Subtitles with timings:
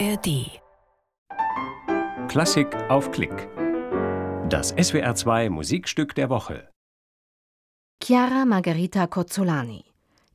[0.00, 0.60] ARD.
[2.28, 3.48] Klassik auf Klick.
[4.48, 6.68] Das SWR2 Musikstück der Woche.
[8.02, 9.84] Chiara Margherita Cozzolani.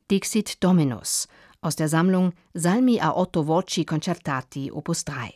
[0.10, 1.28] Dixit Dominus
[1.62, 5.33] aus der Sammlung Salmi a otto voci concertati Opus 3.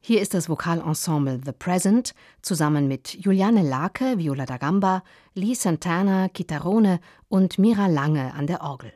[0.00, 5.02] Hier ist das Vokalensemble The Present zusammen mit Juliane Lake, Viola da Gamba,
[5.34, 8.92] Lee Santana, Chitarrone und Mira Lange an der Orgel.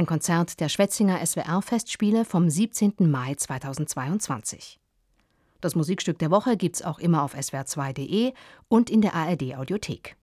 [0.00, 2.94] Ein Konzert der Schwetzinger SWR-Festspiele vom 17.
[3.00, 4.80] Mai 2022.
[5.60, 8.32] Das Musikstück der Woche gibt's auch immer auf swr2.de
[8.68, 10.16] und in der ARD-Audiothek.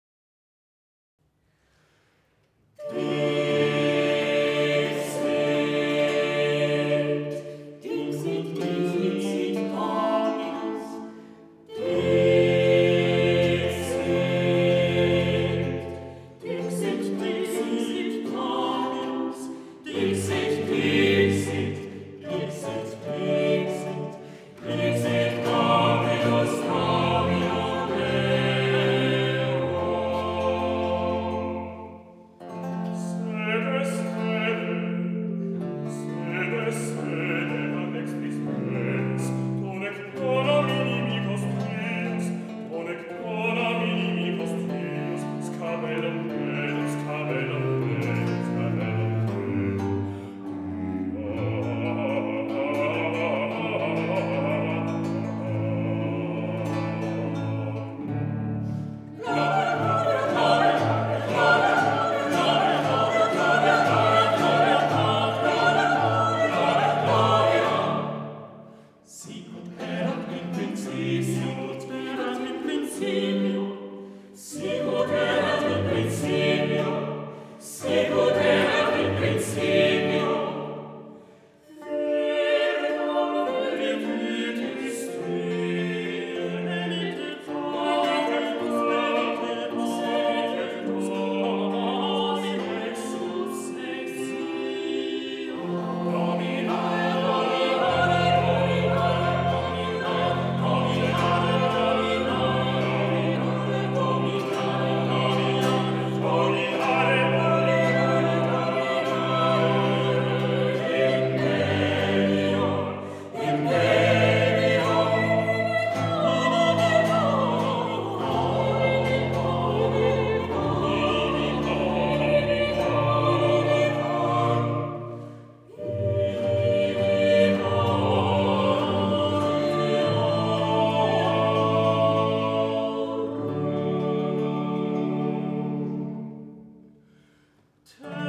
[137.86, 138.25] Turn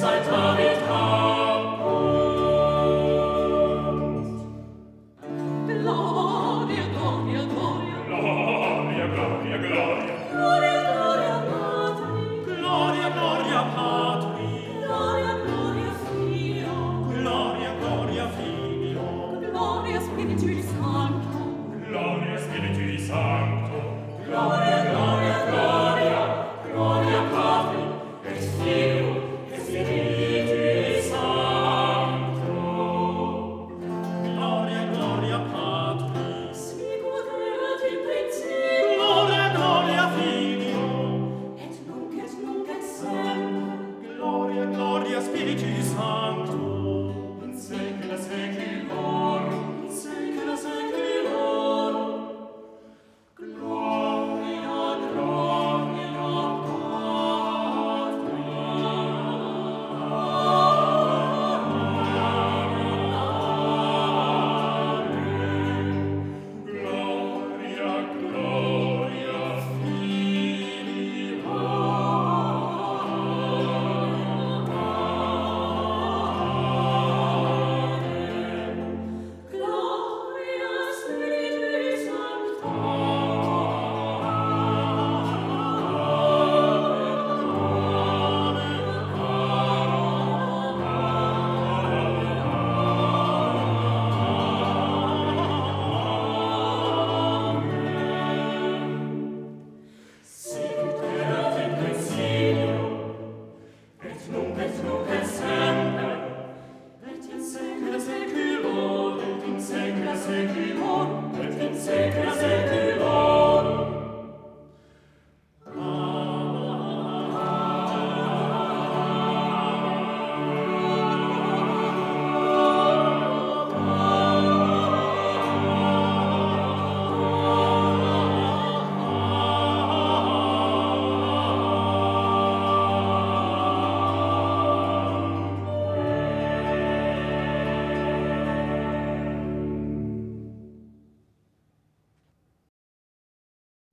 [0.00, 0.49] sides.
[45.50, 46.69] Felicis Sanctus.